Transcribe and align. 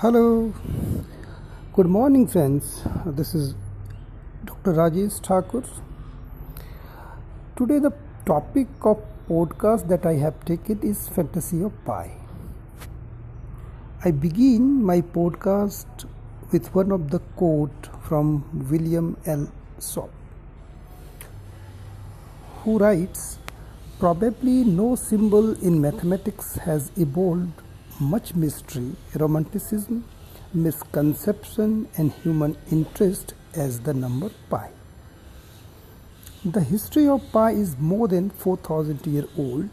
Hello, 0.00 0.52
good 1.72 1.86
morning, 1.86 2.26
friends. 2.26 2.82
This 3.06 3.34
is 3.34 3.54
Dr. 4.44 4.74
Rajesh 4.74 5.14
Thakur. 5.26 5.62
Today, 7.56 7.78
the 7.78 7.92
topic 8.26 8.68
of 8.82 9.00
podcast 9.26 9.88
that 9.88 10.04
I 10.04 10.12
have 10.16 10.44
taken 10.44 10.82
is 10.82 11.08
fantasy 11.08 11.62
of 11.62 11.72
pi. 11.86 12.10
I 14.04 14.10
begin 14.10 14.84
my 14.84 15.00
podcast 15.00 16.04
with 16.52 16.74
one 16.74 16.92
of 16.92 17.10
the 17.10 17.20
quote 17.40 17.88
from 18.02 18.44
William 18.70 19.16
L. 19.24 19.48
Schaub, 19.78 20.10
who 22.64 22.76
writes, 22.86 23.38
"Probably 23.98 24.58
no 24.80 24.94
symbol 25.10 25.54
in 25.70 25.80
mathematics 25.86 26.56
has 26.72 26.90
evolved 27.06 27.62
much 28.00 28.34
mystery, 28.34 28.92
romanticism, 29.14 30.04
misconception, 30.52 31.88
and 31.96 32.12
human 32.12 32.56
interest 32.70 33.34
as 33.54 33.80
the 33.80 33.94
number 33.94 34.30
pi. 34.50 34.70
The 36.44 36.60
history 36.60 37.08
of 37.08 37.22
pi 37.32 37.52
is 37.52 37.76
more 37.78 38.06
than 38.08 38.30
4000 38.30 39.06
years 39.06 39.28
old, 39.38 39.68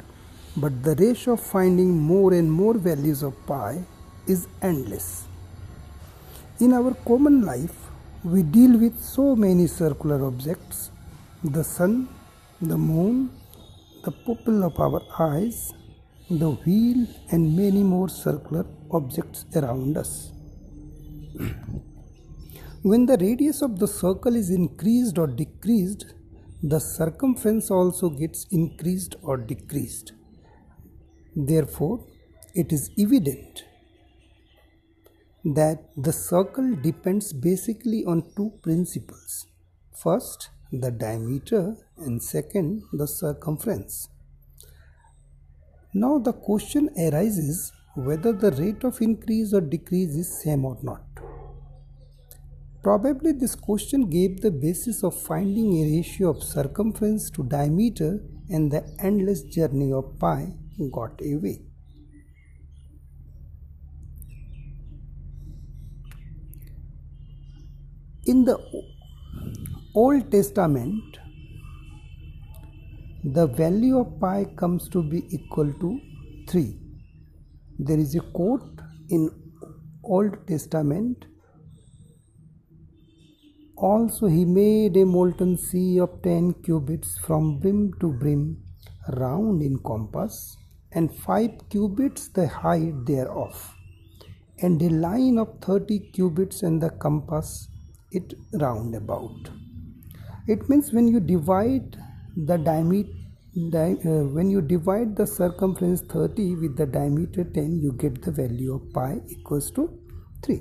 but 0.57 0.83
the 0.83 0.95
race 0.95 1.27
of 1.27 1.39
finding 1.39 1.99
more 1.99 2.33
and 2.33 2.51
more 2.51 2.73
values 2.73 3.23
of 3.23 3.33
pi 3.45 3.83
is 4.27 4.47
endless. 4.61 5.25
In 6.59 6.73
our 6.73 6.93
common 7.05 7.41
life, 7.45 7.75
we 8.23 8.41
deal 8.43 8.77
with 8.77 8.97
so 8.99 9.35
many 9.35 9.67
circular 9.67 10.25
objects 10.25 10.91
the 11.43 11.63
sun, 11.63 12.07
the 12.61 12.77
moon, 12.77 13.29
the 14.05 14.11
pupil 14.11 14.63
of 14.63 14.79
our 14.79 15.01
eyes, 15.19 15.73
the 16.39 16.51
wheel, 16.65 17.07
and 17.31 17.55
many 17.55 17.83
more 17.83 18.09
circular 18.09 18.65
objects 18.91 19.45
around 19.55 19.97
us. 19.97 20.31
when 22.81 23.05
the 23.05 23.17
radius 23.17 23.61
of 23.61 23.79
the 23.79 23.87
circle 23.87 24.35
is 24.35 24.49
increased 24.49 25.17
or 25.17 25.27
decreased, 25.27 26.05
the 26.61 26.79
circumference 26.79 27.69
also 27.69 28.09
gets 28.09 28.45
increased 28.51 29.15
or 29.21 29.37
decreased. 29.37 30.13
Therefore, 31.35 32.05
it 32.53 32.71
is 32.71 32.89
evident 32.97 33.65
that 35.43 35.89
the 35.97 36.13
circle 36.13 36.75
depends 36.75 37.33
basically 37.33 38.05
on 38.05 38.23
two 38.35 38.53
principles. 38.61 39.47
First, 39.93 40.49
the 40.71 40.91
diameter, 40.91 41.75
and 41.97 42.23
second, 42.23 42.83
the 42.93 43.07
circumference. 43.07 44.07
Now 45.95 46.17
the 46.17 46.33
question 46.33 46.89
arises 46.97 47.71
whether 47.95 48.33
the 48.33 48.51
rate 48.51 48.83
of 48.83 48.99
increase 48.99 49.53
or 49.53 49.61
decrease 49.61 50.15
is 50.15 50.41
same 50.41 50.65
or 50.65 50.77
not. 50.81 51.01
Probably 52.81 53.31
this 53.31 53.53
question 53.55 54.09
gave 54.09 54.41
the 54.41 54.49
basis 54.49 55.03
of 55.03 55.15
finding 55.21 55.77
a 55.77 55.83
ratio 55.97 56.31
of 56.31 56.43
circumference 56.43 57.29
to 57.29 57.43
diameter 57.43 58.23
and 58.49 58.71
the 58.71 58.83
endless 58.99 59.43
journey 59.43 59.93
of 59.93 60.17
pi 60.19 60.47
got 60.91 61.21
away. 61.21 61.61
In 68.25 68.45
the 68.45 68.57
Old 69.93 70.31
Testament, 70.31 71.19
the 73.23 73.47
value 73.47 73.99
of 73.99 74.19
pi 74.19 74.45
comes 74.55 74.89
to 74.89 75.03
be 75.03 75.25
equal 75.29 75.73
to 75.79 75.99
3 76.49 76.83
there 77.79 77.97
is 77.97 78.15
a 78.15 78.19
quote 78.19 78.81
in 79.09 79.29
old 80.03 80.47
testament. 80.47 81.25
Also 83.75 84.27
he 84.27 84.45
made 84.45 84.95
a 84.95 85.05
molten 85.05 85.57
sea 85.57 85.99
of 85.99 86.21
10 86.21 86.53
cubits 86.63 87.17
from 87.17 87.59
brim 87.59 87.93
to 87.99 88.11
brim 88.13 88.63
round 89.17 89.61
in 89.61 89.79
compass 89.79 90.55
and 90.91 91.13
5 91.13 91.69
cubits 91.69 92.27
the 92.29 92.47
height 92.47 93.05
thereof 93.05 93.73
and 94.59 94.81
a 94.81 94.89
line 94.89 95.37
of 95.39 95.59
30 95.61 96.11
cubits 96.13 96.61
in 96.61 96.79
the 96.79 96.91
compass 96.91 97.67
it 98.11 98.35
round 98.53 98.93
about. 98.93 99.49
It 100.47 100.69
means 100.69 100.93
when 100.93 101.07
you 101.07 101.19
divide 101.19 101.97
the 102.35 102.57
diameter 102.57 103.09
di- 103.53 103.97
uh, 104.05 104.23
when 104.35 104.49
you 104.49 104.61
divide 104.61 105.15
the 105.15 105.27
circumference 105.27 106.01
30 106.01 106.55
with 106.55 106.75
the 106.75 106.85
diameter 106.85 107.43
10 107.43 107.79
you 107.79 107.91
get 107.93 108.21
the 108.23 108.31
value 108.31 108.73
of 108.73 108.91
pi 108.93 109.21
equals 109.29 109.69
to 109.71 109.89
3 110.41 110.59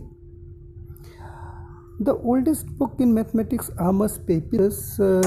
the 2.01 2.15
oldest 2.17 2.67
book 2.77 2.95
in 2.99 3.15
mathematics 3.15 3.71
Ahmes 3.79 4.19
Papyrus 4.27 5.01
uh, 5.01 5.23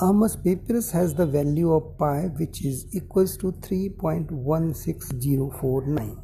Ahmes 0.00 0.36
Papyrus 0.42 0.90
has 0.90 1.14
the 1.14 1.26
value 1.26 1.72
of 1.72 1.96
pi 1.96 2.22
which 2.40 2.64
is 2.64 2.86
equals 2.92 3.36
to 3.36 3.52
3.16049 3.52 6.16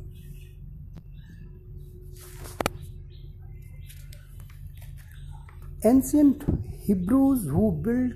ancient 5.85 6.43
Hebrews 6.85 7.45
who 7.45 7.73
built 7.73 8.13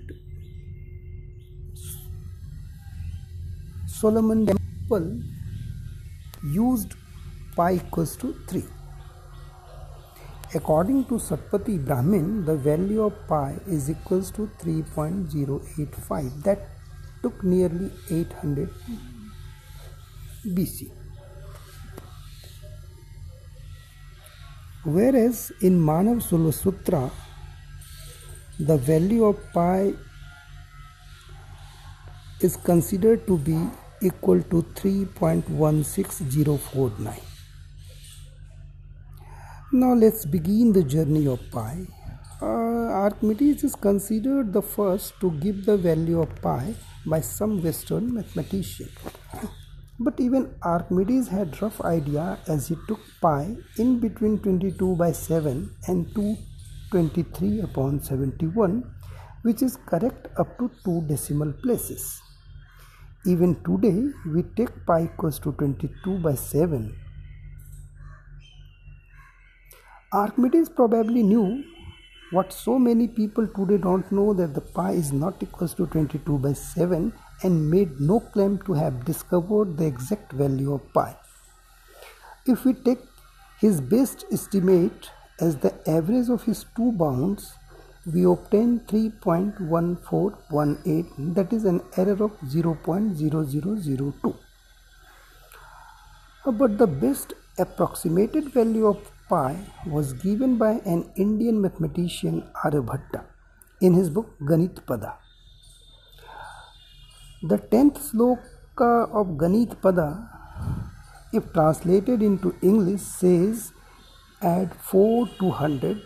Solomon 3.87 4.47
temple 4.47 5.23
used 6.53 6.93
pi 7.57 7.75
equals 7.77 8.17
to 8.17 8.35
3. 8.49 8.65
According 10.55 11.07
to 11.07 11.15
Satpati 11.15 11.85
Brahmin, 11.85 12.45
the 12.45 12.55
value 12.55 13.03
of 13.03 13.15
pi 13.27 13.57
is 13.67 13.89
equals 13.91 14.31
to 14.33 14.51
3.085. 14.59 16.43
That 16.43 16.69
took 17.23 17.43
nearly 17.43 17.91
800 18.11 18.69
BC. 20.47 20.91
Whereas 24.85 25.51
in 25.63 25.81
Manav 25.81 26.23
Sulva 26.23 26.53
Sutra, 26.53 27.11
the 28.59 28.77
value 28.77 29.25
of 29.25 29.39
pi 29.53 29.95
is 32.41 32.57
considered 32.57 33.25
to 33.27 33.37
be 33.39 33.59
equal 34.01 34.41
to 34.43 34.63
3.16049. 34.75 37.21
Now 39.73 39.95
let's 39.95 40.25
begin 40.25 40.73
the 40.73 40.85
journey 40.85 41.27
of 41.27 41.41
pi. 41.51 41.85
Uh, 42.41 42.47
Archimedes 42.47 43.65
is 43.65 43.75
considered 43.75 44.53
the 44.53 44.63
first 44.63 45.19
to 45.21 45.33
give 45.33 45.65
the 45.65 45.77
value 45.77 46.21
of 46.21 46.41
pi 46.41 46.77
by 47.07 47.21
some 47.21 47.61
Western 47.61 48.15
mathematician. 48.15 48.89
But 49.99 50.21
even 50.21 50.55
Archimedes 50.63 51.27
had 51.29 51.61
rough 51.61 51.81
idea 51.81 52.39
as 52.47 52.69
he 52.69 52.77
took 52.87 53.01
pi 53.21 53.57
in 53.79 53.99
between 53.99 54.39
22 54.39 54.95
by 54.97 55.11
7 55.13 55.71
and 55.89 56.15
2 56.15 56.37
23 56.91 57.61
upon 57.61 58.01
71 58.01 58.83
which 59.43 59.63
is 59.63 59.77
correct 59.87 60.29
up 60.39 60.59
to 60.59 60.71
two 60.85 61.03
decimal 61.03 61.53
places. 61.53 62.21
Even 63.27 63.55
today 63.63 64.11
we 64.27 64.43
take 64.57 64.73
pi 64.87 65.05
equals 65.05 65.39
to 65.39 65.53
22 65.53 66.19
by 66.19 66.35
7. 66.35 66.95
Archimedes 70.13 70.69
probably 70.69 71.23
knew 71.23 71.65
what 72.31 72.53
so 72.53 72.79
many 72.79 73.07
people 73.07 73.47
today 73.49 73.77
don't 73.77 74.11
know 74.11 74.33
that 74.33 74.55
the 74.55 74.61
pi 74.61 74.93
is 74.93 75.13
not 75.13 75.43
equals 75.43 75.75
to 75.75 75.87
22 75.87 76.39
by 76.39 76.53
7 76.53 77.13
and 77.43 77.71
made 77.71 78.01
no 78.01 78.21
claim 78.21 78.59
to 78.67 78.73
have 78.73 79.05
discovered 79.05 79.77
the 79.77 79.87
exact 79.87 80.33
value 80.33 80.73
of 80.75 80.93
pi. 80.93 81.15
If 82.47 82.65
we 82.65 82.75
take 82.75 83.01
his 83.61 83.81
best 83.81 84.25
estimate 84.33 85.11
as 85.41 85.57
the 85.57 85.73
average 85.89 86.29
of 86.29 86.45
his 86.45 86.65
two 86.77 86.93
bounds, 86.93 87.55
we 88.07 88.25
obtain 88.25 88.81
3.1418 88.81 91.35
that 91.35 91.53
is 91.53 91.65
an 91.65 91.81
error 91.97 92.23
of 92.25 92.33
0.0002. 92.41 94.37
Uh, 96.47 96.53
but 96.53 96.77
the 96.77 96.87
best 96.87 97.33
approximated 97.59 98.53
value 98.53 98.87
of 98.87 99.11
pi 99.29 99.57
was 99.87 100.13
given 100.13 100.59
by 100.59 100.73
an 100.85 101.11
Indian 101.17 101.59
mathematician 101.61 102.43
Aryabhatta 102.63 103.25
in 103.81 103.95
his 103.95 104.11
book 104.11 104.39
Ganit 104.41 104.85
Pada. 104.85 105.15
The 107.43 107.59
10th 107.59 107.99
sloka 108.11 109.09
of 109.11 109.39
Ganit 109.39 109.81
Pada, 109.81 110.29
if 111.33 111.51
translated 111.53 112.23
into 112.23 112.55
English, 112.61 113.01
says 113.01 113.73
add 114.43 114.75
4 114.75 115.29
to 115.39 115.47
100 115.47 116.03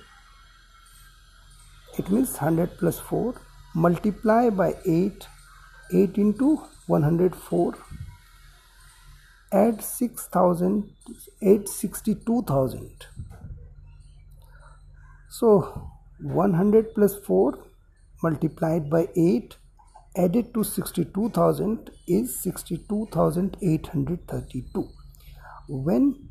it 1.98 2.10
means 2.10 2.32
100 2.32 2.78
plus 2.78 2.98
4 2.98 3.34
multiply 3.74 4.50
by 4.50 4.74
8 4.86 5.26
8 5.92 6.18
into 6.18 6.56
104 6.86 7.74
add 9.52 9.82
6000 9.82 10.90
862,000 11.40 13.06
so 15.30 15.90
100 16.20 16.94
plus 16.94 17.16
4 17.26 17.58
multiplied 18.22 18.90
by 18.90 19.08
8 19.16 19.56
added 20.16 20.54
to 20.54 20.64
62,000 20.64 21.90
is 22.06 22.40
62,832 22.40 24.88
when 25.68 26.27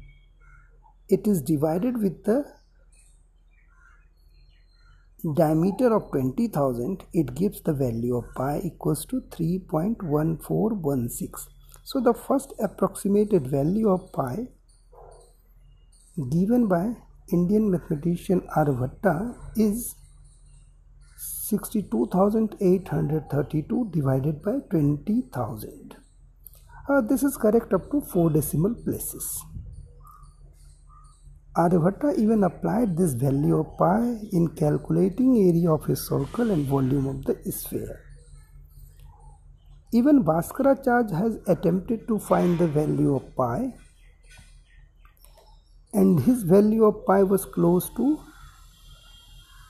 it 1.09 1.27
is 1.27 1.42
divided 1.42 1.98
with 2.01 2.24
the 2.25 2.45
diameter 5.36 5.95
of 5.95 6.09
20,000 6.12 7.04
it 7.13 7.33
gives 7.36 7.62
the 7.62 7.74
value 7.74 8.18
of 8.18 8.25
pi 8.36 8.59
equals 8.63 9.06
to 9.06 9.21
3.1416 9.38 11.48
so 11.83 12.00
the 12.00 12.13
first 12.13 12.54
approximated 12.59 13.48
value 13.48 13.89
of 13.89 14.12
pi 14.12 14.48
given 16.30 16.68
by 16.68 16.95
Indian 17.31 17.69
mathematician 17.69 18.42
Aryabhatta 18.56 19.36
is 19.56 19.94
62,832 21.18 23.89
divided 23.92 24.42
by 24.42 24.60
20,000. 24.69 25.95
Uh, 26.89 27.01
this 27.01 27.21
is 27.24 27.36
correct 27.38 27.74
up 27.74 27.92
to 27.92 28.00
4 28.01 28.30
decimal 28.30 28.75
places. 28.75 29.44
Aryabhatta 31.57 32.15
even 32.19 32.44
applied 32.44 32.95
this 32.95 33.13
value 33.13 33.59
of 33.59 33.77
pi 33.77 34.19
in 34.31 34.50
calculating 34.56 35.38
area 35.50 35.71
of 35.71 35.89
a 35.89 35.95
circle 35.95 36.51
and 36.51 36.68
volume 36.68 37.07
of 37.07 37.24
the 37.25 37.51
sphere. 37.51 38.00
Even 39.92 40.24
Bhaskaracharya 40.24 41.18
has 41.18 41.39
attempted 41.48 42.07
to 42.07 42.19
find 42.19 42.59
the 42.59 42.68
value 42.68 43.15
of 43.15 43.36
pi 43.36 43.74
and 45.94 46.19
his 46.19 46.44
value 46.44 46.86
of 46.86 47.04
pi 47.07 47.24
was 47.24 47.45
close 47.45 47.89
to 47.95 48.19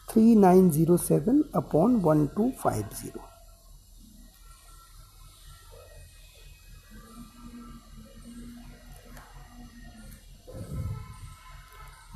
3907 0.10 1.50
upon 1.54 2.02
1250. 2.02 3.27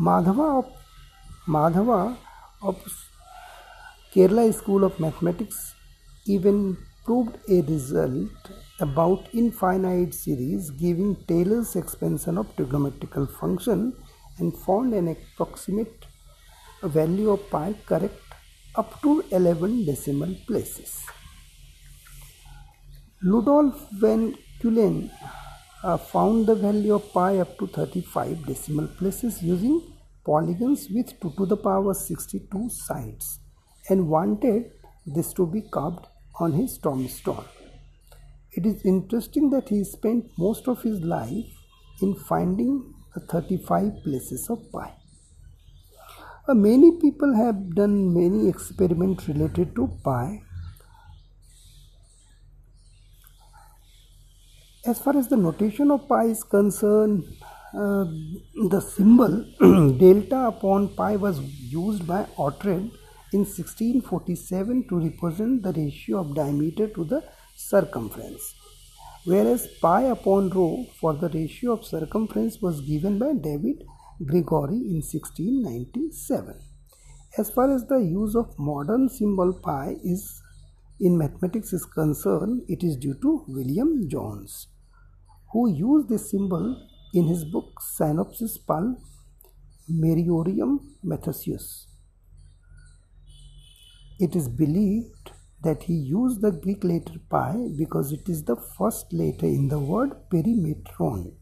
Madhava 0.01 0.65
of, 2.63 2.75
Kerala 4.11 4.51
School 4.51 4.83
of 4.83 4.99
Mathematics 4.99 5.75
even 6.25 6.75
proved 7.05 7.37
a 7.47 7.61
result 7.61 8.49
about 8.79 9.27
infinite 9.31 10.15
series 10.15 10.71
giving 10.71 11.15
Taylor's 11.27 11.75
expansion 11.75 12.39
of 12.39 12.47
trigonometrical 12.55 13.27
function 13.27 13.93
and 14.39 14.57
found 14.57 14.95
an 14.95 15.09
approximate 15.09 16.05
value 16.81 17.29
of 17.29 17.47
pi 17.51 17.75
correct 17.85 18.23
up 18.75 18.99
to 19.03 19.23
11 19.29 19.85
decimal 19.85 20.33
places. 20.47 21.05
Ludolf 23.23 23.75
van 23.99 24.35
Ceulen 24.59 25.11
uh, 25.83 25.97
found 25.97 26.45
the 26.47 26.55
value 26.55 26.93
of 26.95 27.11
pi 27.13 27.39
up 27.39 27.57
to 27.57 27.67
35 27.67 28.45
decimal 28.45 28.87
places 28.87 29.41
using 29.41 29.81
polygons 30.25 30.87
with 30.89 31.19
2 31.21 31.33
to 31.37 31.45
the 31.45 31.57
power 31.57 31.93
62 31.93 32.69
sides 32.69 33.39
and 33.89 34.07
wanted 34.07 34.71
this 35.05 35.33
to 35.33 35.45
be 35.47 35.61
carved 35.61 36.05
on 36.39 36.53
his 36.53 36.77
tombstone. 36.77 37.45
It 38.51 38.65
is 38.65 38.85
interesting 38.85 39.49
that 39.51 39.69
he 39.69 39.83
spent 39.83 40.25
most 40.37 40.67
of 40.67 40.81
his 40.81 40.99
life 41.01 41.51
in 42.01 42.15
finding 42.15 42.93
the 43.13 43.21
35 43.21 44.03
places 44.03 44.49
of 44.49 44.59
pi. 44.71 44.93
Uh, 46.47 46.53
many 46.53 46.91
people 46.99 47.35
have 47.35 47.75
done 47.75 48.13
many 48.13 48.49
experiments 48.49 49.27
related 49.27 49.75
to 49.75 49.87
pi. 50.03 50.41
As 54.83 54.99
far 54.99 55.15
as 55.15 55.27
the 55.27 55.37
notation 55.37 55.91
of 55.91 56.07
pi 56.07 56.23
is 56.23 56.43
concerned, 56.43 57.23
uh, 57.71 58.05
the 58.69 58.79
symbol 58.81 59.45
delta 59.99 60.47
upon 60.47 60.95
pi 60.95 61.17
was 61.17 61.39
used 61.39 62.07
by 62.07 62.23
Oughtred 62.35 62.89
in 63.31 63.45
1647 63.45 64.87
to 64.89 64.99
represent 64.99 65.61
the 65.61 65.71
ratio 65.71 66.21
of 66.21 66.33
diameter 66.33 66.87
to 66.87 67.03
the 67.03 67.23
circumference, 67.55 68.55
whereas 69.25 69.67
pi 69.79 70.01
upon 70.01 70.49
rho 70.49 70.87
for 70.99 71.13
the 71.13 71.29
ratio 71.29 71.73
of 71.73 71.85
circumference 71.85 72.59
was 72.59 72.81
given 72.81 73.19
by 73.19 73.33
David 73.33 73.83
Gregory 74.25 74.77
in 74.77 75.03
1697. 75.03 76.59
As 77.37 77.51
far 77.51 77.71
as 77.71 77.85
the 77.85 77.99
use 77.99 78.35
of 78.35 78.57
modern 78.57 79.09
symbol 79.09 79.53
pi 79.53 79.97
is 80.03 80.41
in 80.99 81.17
mathematics 81.17 81.73
is 81.73 81.85
concerned, 81.85 82.61
it 82.67 82.83
is 82.83 82.95
due 82.95 83.15
to 83.21 83.43
William 83.47 84.07
Jones, 84.07 84.67
who 85.51 85.69
used 85.69 86.09
this 86.09 86.31
symbol 86.31 86.87
in 87.13 87.27
his 87.27 87.43
book 87.43 87.81
Synopsis 87.81 88.57
Palmariorum 88.67 90.79
Matheseos. 91.05 91.85
It 94.19 94.35
is 94.35 94.47
believed 94.47 95.31
that 95.63 95.83
he 95.83 95.93
used 95.93 96.41
the 96.41 96.51
Greek 96.51 96.83
letter 96.83 97.19
pi 97.29 97.55
because 97.77 98.11
it 98.11 98.29
is 98.29 98.43
the 98.43 98.55
first 98.77 99.11
letter 99.11 99.45
in 99.45 99.67
the 99.67 99.79
word 99.79 100.11
perimetron. 100.31 101.33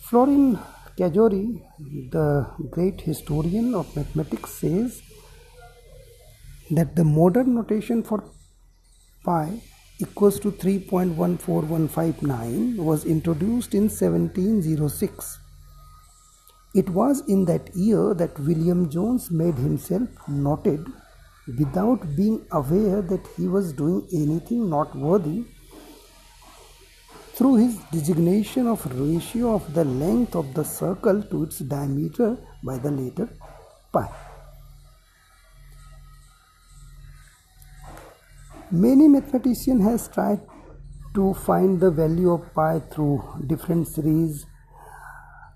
Florian 0.00 0.58
Cajori, 0.98 1.62
the 2.10 2.46
great 2.70 3.00
historian 3.00 3.74
of 3.74 3.94
mathematics, 3.96 4.50
says 4.50 5.02
that 6.70 6.96
the 6.96 7.04
modern 7.04 7.54
notation 7.54 8.02
for 8.02 8.24
pi 9.24 9.60
equals 9.98 10.38
to 10.40 10.52
3.14159 10.52 12.76
was 12.76 13.04
introduced 13.04 13.74
in 13.74 13.88
1706 13.88 15.38
it 16.80 16.90
was 16.90 17.22
in 17.26 17.46
that 17.46 17.74
year 17.74 18.12
that 18.12 18.38
William 18.38 18.90
Jones 18.90 19.30
made 19.30 19.54
himself 19.54 20.08
noted 20.28 20.86
without 21.58 22.04
being 22.16 22.44
aware 22.52 23.00
that 23.00 23.26
he 23.36 23.48
was 23.48 23.72
doing 23.72 24.06
anything 24.12 24.68
noteworthy 24.68 25.44
through 27.32 27.56
his 27.56 27.78
designation 27.92 28.66
of 28.66 28.84
ratio 29.00 29.54
of 29.54 29.72
the 29.72 29.84
length 29.84 30.36
of 30.36 30.52
the 30.52 30.64
circle 30.64 31.22
to 31.22 31.44
its 31.44 31.60
diameter 31.60 32.36
by 32.62 32.76
the 32.76 32.90
letter 32.90 33.28
pi. 33.92 34.06
Many 38.72 39.06
mathematicians 39.06 39.84
has 39.84 40.08
tried 40.08 40.40
to 41.14 41.34
find 41.34 41.78
the 41.78 41.88
value 41.88 42.32
of 42.32 42.52
pi 42.52 42.80
through 42.92 43.22
different 43.46 43.86
series 43.86 44.44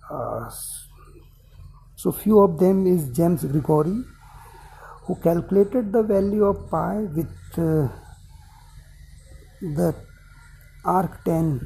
uh, 0.08 0.48
so 1.96 2.12
few 2.12 2.38
of 2.40 2.60
them 2.60 2.86
is 2.86 3.08
James 3.08 3.44
Gregory 3.44 4.04
who 5.02 5.16
calculated 5.16 5.92
the 5.92 6.04
value 6.04 6.44
of 6.44 6.70
pi 6.70 6.98
with 7.16 7.34
uh, 7.58 7.88
the 9.60 9.92
arctan 10.84 11.60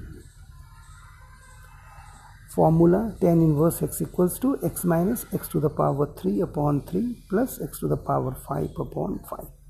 formula 2.55 3.15
tan 3.21 3.43
inverse 3.43 3.83
x 3.83 4.01
equals 4.01 4.39
to 4.39 4.57
x 4.65 4.85
minus 4.85 5.27
x 5.35 5.47
to 5.49 5.61
the 5.61 5.69
power 5.69 6.07
3 6.23 6.41
upon 6.41 6.81
3 6.87 7.05
plus 7.29 7.61
x 7.61 7.81
to 7.81 7.87
the 7.87 7.99
power 7.99 8.35
5 8.49 8.71
upon 8.87 9.21
5. 9.29 9.64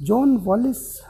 John 0.00 0.44
Wallis 0.44 1.02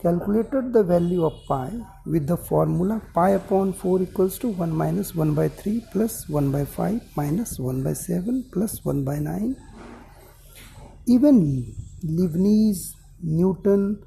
calculated 0.00 0.72
the 0.72 0.84
value 0.84 1.24
of 1.24 1.32
pi 1.48 1.72
with 2.06 2.28
the 2.28 2.36
formula 2.36 3.02
pi 3.12 3.30
upon 3.30 3.72
4 3.72 4.02
equals 4.02 4.38
to 4.38 4.46
1 4.46 4.70
minus 4.70 5.12
1 5.12 5.34
by 5.34 5.48
3 5.48 5.84
plus 5.90 6.28
1 6.28 6.52
by 6.52 6.64
5 6.64 7.00
minus 7.16 7.58
1 7.58 7.82
by 7.82 7.92
7 7.92 8.44
plus 8.52 8.84
1 8.84 9.02
by 9.02 9.18
9. 9.18 9.56
Even 11.08 11.74
Leibniz, 12.04 12.94
Newton, 13.20 14.00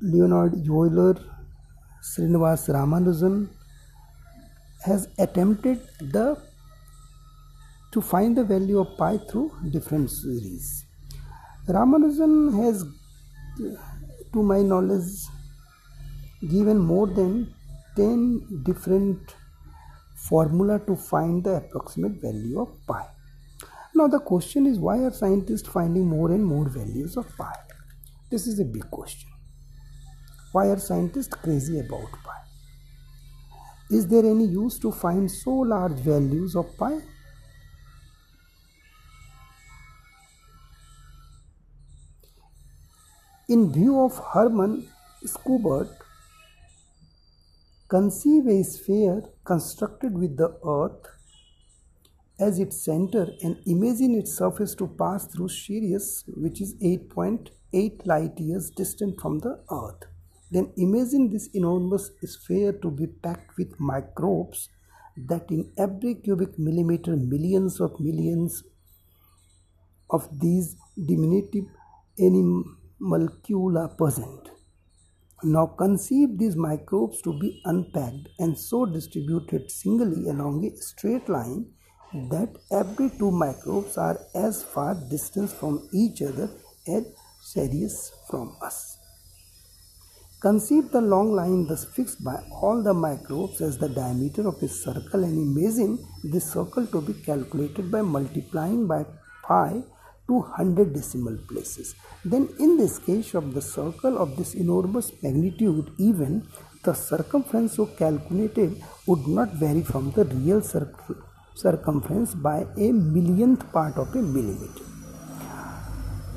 Leonhard 0.00 0.54
Euler, 0.68 1.14
Srinivas 2.02 2.68
Ramanujan 2.74 3.48
has 4.84 5.06
attempted 5.16 5.80
the 6.00 6.36
to 7.92 8.00
find 8.00 8.36
the 8.36 8.42
value 8.42 8.80
of 8.80 8.96
pi 8.98 9.16
through 9.16 9.52
different 9.70 10.10
series. 10.10 10.86
Ramanujan 11.76 12.34
has 12.62 12.84
to 14.32 14.42
my 14.42 14.60
knowledge 14.62 15.10
given 16.48 16.78
more 16.78 17.06
than 17.06 17.54
10 17.96 18.62
different 18.64 19.34
formula 20.16 20.78
to 20.86 20.96
find 20.96 21.44
the 21.44 21.56
approximate 21.56 22.20
value 22.22 22.60
of 22.60 22.68
pi 22.86 23.04
Now 23.94 24.06
the 24.06 24.20
question 24.20 24.66
is 24.66 24.78
why 24.78 24.98
are 24.98 25.12
scientists 25.12 25.68
finding 25.68 26.06
more 26.06 26.30
and 26.30 26.44
more 26.44 26.68
values 26.68 27.16
of 27.16 27.26
pi? 27.36 27.54
This 28.30 28.46
is 28.46 28.60
a 28.60 28.64
big 28.64 28.88
question. 28.90 29.28
Why 30.52 30.66
are 30.66 30.78
scientists 30.78 31.34
crazy 31.34 31.80
about 31.80 32.12
pi? 32.24 32.38
Is 33.90 34.06
there 34.06 34.24
any 34.24 34.44
use 34.44 34.78
to 34.78 34.92
find 34.92 35.30
so 35.30 35.50
large 35.50 35.98
values 35.98 36.54
of 36.54 36.76
pi? 36.78 37.00
In 43.50 43.72
view 43.72 44.00
of 44.00 44.16
Hermann 44.32 44.86
Schubert, 45.26 45.88
conceive 47.88 48.46
a 48.46 48.62
sphere 48.62 49.24
constructed 49.42 50.16
with 50.16 50.36
the 50.36 50.56
earth 50.64 51.08
as 52.38 52.60
its 52.60 52.84
center 52.84 53.26
and 53.42 53.56
imagine 53.66 54.14
its 54.14 54.36
surface 54.36 54.76
to 54.76 54.86
pass 54.86 55.26
through 55.26 55.48
Sirius 55.48 56.22
which 56.36 56.60
is 56.60 56.76
8.8 56.76 58.06
light 58.06 58.38
years 58.38 58.70
distant 58.70 59.20
from 59.20 59.40
the 59.40 59.58
earth. 59.68 60.04
Then 60.52 60.72
imagine 60.76 61.28
this 61.28 61.48
enormous 61.52 62.12
sphere 62.22 62.72
to 62.74 62.88
be 62.88 63.08
packed 63.08 63.56
with 63.58 63.80
microbes 63.80 64.68
that 65.16 65.50
in 65.50 65.72
every 65.76 66.14
cubic 66.14 66.56
millimeter 66.56 67.16
millions 67.16 67.80
of 67.80 67.98
millions 67.98 68.62
of 70.08 70.28
these 70.38 70.76
diminutive 71.04 71.64
animalcula 73.00 73.96
present. 73.96 74.50
Now 75.42 75.66
conceive 75.66 76.38
these 76.38 76.56
microbes 76.56 77.22
to 77.22 77.38
be 77.38 77.60
unpacked 77.64 78.28
and 78.38 78.58
so 78.58 78.84
distributed 78.84 79.70
singly 79.70 80.28
along 80.28 80.66
a 80.66 80.76
straight 80.76 81.28
line 81.28 81.66
that 82.12 82.50
every 82.70 83.10
two 83.18 83.30
microbes 83.30 83.96
are 83.96 84.18
as 84.34 84.62
far 84.62 84.94
distance 85.08 85.52
from 85.52 85.88
each 85.94 86.20
other 86.20 86.50
as 86.86 87.04
Sirius 87.40 88.12
from 88.28 88.54
us. 88.62 88.98
Conceive 90.42 90.90
the 90.90 91.00
long 91.00 91.32
line 91.32 91.66
thus 91.66 91.84
fixed 91.84 92.22
by 92.24 92.36
all 92.50 92.82
the 92.82 92.94
microbes 92.94 93.60
as 93.60 93.78
the 93.78 93.88
diameter 93.88 94.46
of 94.48 94.62
a 94.62 94.68
circle 94.68 95.24
and 95.24 95.38
imagine 95.38 95.98
this 96.24 96.52
circle 96.52 96.86
to 96.86 97.00
be 97.00 97.14
calculated 97.14 97.90
by 97.90 98.02
multiplying 98.02 98.86
by 98.86 99.04
pi 99.42 99.82
to 100.30 100.38
100 100.38 100.92
decimal 100.98 101.36
places. 101.50 101.94
Then 102.24 102.48
in 102.64 102.76
this 102.80 102.98
case 102.98 103.34
of 103.34 103.54
the 103.54 103.64
circle 103.76 104.16
of 104.24 104.36
this 104.38 104.54
enormous 104.64 105.08
magnitude 105.22 105.90
even 105.98 106.32
the 106.84 106.94
circumference 106.94 107.74
so 107.76 107.86
calculated 108.02 108.70
would 109.06 109.26
not 109.38 109.50
vary 109.62 109.82
from 109.82 110.12
the 110.12 110.24
real 110.36 110.62
circumference 111.62 112.34
by 112.34 112.58
a 112.86 112.92
millionth 113.16 113.64
part 113.72 113.96
of 114.02 114.14
a 114.14 114.22
millimeter. 114.22 114.86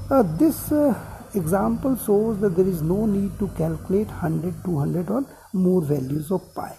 Uh, 0.09 0.23
this 0.41 0.71
uh, 0.71 0.93
example 1.33 1.95
shows 2.05 2.39
that 2.41 2.55
there 2.57 2.67
is 2.67 2.81
no 2.81 3.05
need 3.05 3.38
to 3.39 3.47
calculate 3.59 4.07
100, 4.07 4.63
200 4.65 5.09
or 5.09 5.25
more 5.53 5.81
values 5.81 6.29
of 6.31 6.41
pi. 6.53 6.73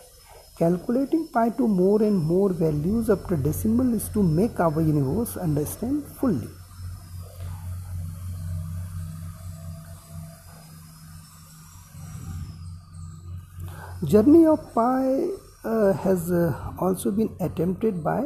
Calculating 0.58 1.26
pi 1.28 1.48
to 1.50 1.66
more 1.66 2.02
and 2.02 2.16
more 2.16 2.52
values 2.52 3.08
up 3.08 3.26
to 3.28 3.36
decimal 3.36 3.94
is 3.94 4.08
to 4.10 4.22
make 4.22 4.60
our 4.60 4.82
universe 4.82 5.36
understand 5.36 6.04
fully. 6.20 6.50
Journey 14.04 14.44
of 14.44 14.74
pi 14.74 15.28
uh, 15.64 15.92
has 15.94 16.30
uh, 16.30 16.52
also 16.78 17.10
been 17.10 17.34
attempted 17.40 18.04
by 18.04 18.24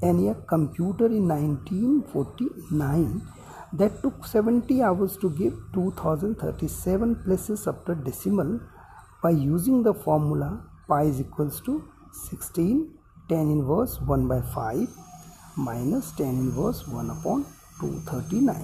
ENIAC 0.00 0.46
computer 0.46 1.06
in 1.06 1.28
1949 1.28 3.20
that 3.74 4.00
took 4.00 4.24
70 4.24 4.80
hours 4.80 5.18
to 5.18 5.28
give 5.30 5.52
2037 5.74 7.16
places 7.24 7.66
after 7.66 7.94
decimal 7.94 8.58
by 9.22 9.30
using 9.30 9.82
the 9.82 9.92
formula 9.92 10.62
pi 10.88 11.02
is 11.02 11.20
equals 11.20 11.60
to 11.60 11.82
16 12.30 12.88
tan 13.28 13.50
inverse 13.56 14.00
1 14.00 14.28
by 14.28 14.40
5 14.40 14.88
minus 15.56 16.12
tan 16.12 16.38
inverse 16.46 16.86
1 16.86 17.10
upon 17.10 17.44
239. 17.80 18.54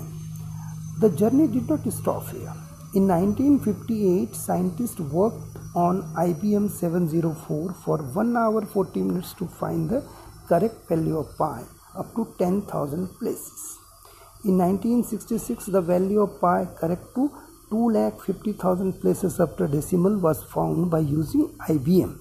The 1.00 1.10
journey 1.10 1.48
did 1.48 1.68
not 1.68 1.92
stop 1.92 2.30
here. 2.30 2.63
In 2.98 3.08
1958, 3.08 4.36
scientists 4.36 5.00
worked 5.00 5.56
on 5.74 6.02
IBM 6.14 6.70
704 6.70 7.74
for 7.84 7.98
1 7.98 8.36
hour 8.36 8.64
40 8.64 9.00
minutes 9.02 9.32
to 9.40 9.48
find 9.48 9.90
the 9.90 10.00
correct 10.48 10.88
value 10.88 11.18
of 11.18 11.36
pi 11.36 11.64
up 11.96 12.14
to 12.14 12.32
10,000 12.38 13.08
places. 13.18 13.78
In 14.44 14.58
1966, 14.58 15.66
the 15.66 15.80
value 15.80 16.20
of 16.20 16.40
pi 16.40 16.68
correct 16.78 17.12
to 17.16 17.32
2,50,000 17.72 19.00
places 19.00 19.40
after 19.40 19.66
decimal 19.66 20.16
was 20.16 20.44
found 20.44 20.88
by 20.88 21.00
using 21.00 21.48
IBM. 21.68 22.16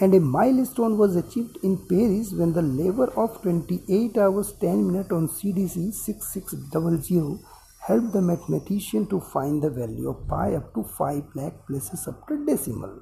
And 0.00 0.14
a 0.14 0.20
milestone 0.20 0.96
was 0.96 1.16
achieved 1.16 1.58
in 1.62 1.76
Paris 1.86 2.32
when 2.32 2.54
the 2.54 2.62
labor 2.62 3.12
of 3.14 3.42
28 3.42 4.16
hours 4.16 4.52
10 4.52 4.86
minutes 4.86 5.12
on 5.12 5.28
CDC 5.28 5.92
6600 5.92 7.38
helped 7.86 8.12
the 8.12 8.22
mathematician 8.22 9.06
to 9.06 9.20
find 9.20 9.62
the 9.62 9.70
value 9.70 10.08
of 10.08 10.26
pi 10.28 10.54
up 10.54 10.72
to 10.74 10.84
5 10.84 11.22
lakh 11.34 11.66
places 11.66 12.06
after 12.06 12.36
decimal. 12.36 13.00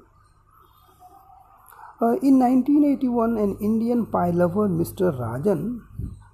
Uh, 2.01 2.17
in 2.29 2.39
1981, 2.39 3.37
an 3.37 3.57
Indian 3.61 4.07
pi 4.07 4.31
lover, 4.31 4.67
Mr. 4.67 5.11
Rajan 5.19 5.81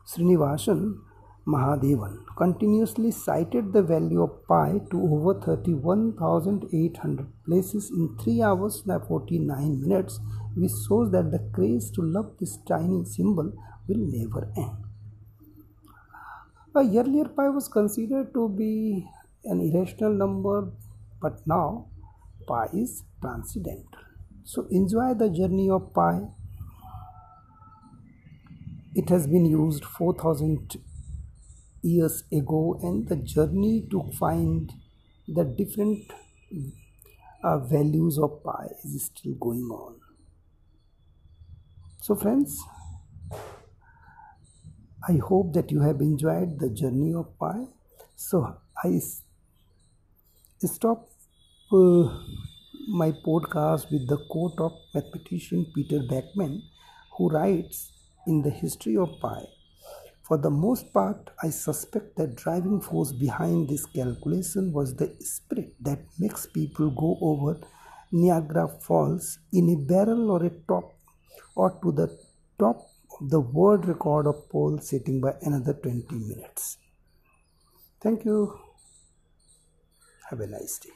Srinivasan, 0.06 1.00
Mahadevan 1.46 2.16
continuously 2.38 3.12
cited 3.12 3.74
the 3.74 3.82
value 3.82 4.22
of 4.22 4.48
pi 4.48 4.80
to 4.92 5.02
over 5.02 5.34
31,800 5.42 7.28
places 7.46 7.90
in 7.90 8.18
3 8.18 8.42
hours 8.42 8.84
and 8.88 9.06
49 9.08 9.82
minutes, 9.82 10.20
which 10.56 10.72
shows 10.88 11.12
that 11.12 11.32
the 11.32 11.40
craze 11.54 11.92
to 11.92 12.02
love 12.02 12.32
this 12.40 12.58
tiny 12.66 13.04
symbol 13.04 13.52
will 13.88 14.04
never 14.18 14.52
end. 14.56 14.87
Earlier 16.80 17.26
pi 17.26 17.50
was 17.50 17.68
considered 17.68 18.34
to 18.34 18.50
be 18.50 19.08
an 19.46 19.62
irrational 19.62 20.14
number, 20.14 20.72
but 21.22 21.46
now 21.48 21.88
pi 22.48 22.68
is 22.74 23.04
transcendental. 23.22 24.00
So 24.44 24.68
enjoy 24.70 25.14
the 25.14 25.30
journey 25.30 25.70
of 25.70 25.94
pi. 25.94 26.22
It 28.96 29.10
has 29.10 29.28
been 29.28 29.46
used 29.46 29.86
4000 29.86 30.78
years 31.82 32.24
ago 32.32 32.80
and 32.82 33.08
the 33.08 33.16
journey 33.16 33.88
to 33.92 34.04
find 34.20 34.72
the 35.28 35.44
different 35.44 36.12
uh, 37.44 37.60
values 37.60 38.18
of 38.18 38.44
pi 38.44 38.68
is 38.84 39.06
still 39.06 39.34
going 39.40 39.70
on 39.72 39.96
so 42.02 42.16
friends 42.16 42.64
i 45.08 45.18
hope 45.30 45.54
that 45.54 45.72
you 45.72 45.82
have 45.82 46.02
enjoyed 46.02 46.60
the 46.60 46.70
journey 46.70 47.14
of 47.14 47.28
pi 47.40 47.66
so 48.16 48.42
i 48.84 49.00
stop 50.76 51.10
uh, 51.72 52.04
my 52.88 53.12
podcast 53.28 53.92
with 53.92 54.08
the 54.08 54.18
quote 54.30 54.60
of 54.60 54.74
mathematician 54.94 55.66
peter 55.76 56.00
beckmann 56.14 56.58
who 57.18 57.30
writes 57.30 57.92
in 58.26 58.42
the 58.42 58.50
history 58.50 58.98
of 58.98 59.10
pi 59.22 59.42
for 60.28 60.38
the 60.38 60.50
most 60.50 60.92
part, 60.92 61.30
I 61.42 61.50
suspect 61.52 62.18
that 62.18 62.36
driving 62.36 62.82
force 62.82 63.14
behind 63.14 63.70
this 63.70 63.86
calculation 63.86 64.74
was 64.74 64.94
the 64.94 65.16
spirit 65.22 65.74
that 65.80 66.00
makes 66.20 66.46
people 66.46 66.90
go 66.90 67.18
over 67.22 67.58
Niagara 68.12 68.68
Falls 68.68 69.40
in 69.54 69.70
a 69.70 69.78
barrel 69.78 70.30
or 70.32 70.44
a 70.44 70.50
top 70.68 70.94
or 71.56 71.80
to 71.82 71.94
the 71.94 72.20
top 72.60 72.90
the 73.22 73.40
world 73.40 73.88
record 73.88 74.28
of 74.28 74.50
pole 74.50 74.80
sitting 74.80 75.20
by 75.20 75.34
another 75.42 75.74
20 75.74 76.16
minutes. 76.16 76.78
Thank 78.02 78.26
you. 78.26 78.60
Have 80.30 80.40
a 80.42 80.48
nice 80.48 80.80
day. 80.80 80.92